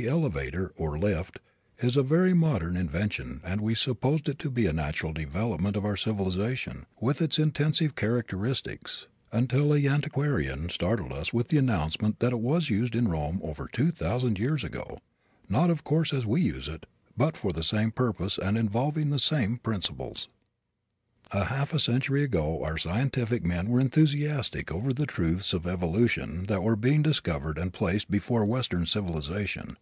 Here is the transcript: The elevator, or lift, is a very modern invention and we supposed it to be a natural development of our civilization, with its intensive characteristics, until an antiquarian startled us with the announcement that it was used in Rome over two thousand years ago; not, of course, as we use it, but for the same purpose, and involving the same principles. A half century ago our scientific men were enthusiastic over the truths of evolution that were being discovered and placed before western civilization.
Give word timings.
The 0.00 0.08
elevator, 0.08 0.72
or 0.78 0.98
lift, 0.98 1.38
is 1.82 1.98
a 1.98 2.02
very 2.02 2.32
modern 2.32 2.78
invention 2.78 3.42
and 3.44 3.60
we 3.60 3.74
supposed 3.74 4.26
it 4.26 4.38
to 4.38 4.50
be 4.50 4.64
a 4.64 4.72
natural 4.72 5.12
development 5.12 5.76
of 5.76 5.84
our 5.84 5.98
civilization, 5.98 6.86
with 6.98 7.20
its 7.20 7.38
intensive 7.38 7.94
characteristics, 7.94 9.06
until 9.32 9.74
an 9.74 9.86
antiquarian 9.86 10.70
startled 10.70 11.12
us 11.12 11.34
with 11.34 11.48
the 11.48 11.58
announcement 11.58 12.20
that 12.20 12.32
it 12.32 12.40
was 12.40 12.70
used 12.70 12.94
in 12.94 13.08
Rome 13.08 13.38
over 13.44 13.68
two 13.70 13.90
thousand 13.90 14.38
years 14.38 14.64
ago; 14.64 14.96
not, 15.50 15.68
of 15.68 15.84
course, 15.84 16.14
as 16.14 16.24
we 16.24 16.40
use 16.40 16.68
it, 16.68 16.86
but 17.14 17.36
for 17.36 17.52
the 17.52 17.62
same 17.62 17.90
purpose, 17.90 18.38
and 18.38 18.56
involving 18.56 19.10
the 19.10 19.18
same 19.18 19.58
principles. 19.58 20.30
A 21.34 21.44
half 21.44 21.78
century 21.80 22.22
ago 22.24 22.62
our 22.62 22.76
scientific 22.76 23.42
men 23.46 23.68
were 23.70 23.80
enthusiastic 23.80 24.70
over 24.70 24.92
the 24.92 25.06
truths 25.06 25.54
of 25.54 25.66
evolution 25.66 26.44
that 26.44 26.62
were 26.62 26.76
being 26.76 27.00
discovered 27.00 27.56
and 27.56 27.72
placed 27.72 28.10
before 28.10 28.44
western 28.44 28.84
civilization. 28.84 29.78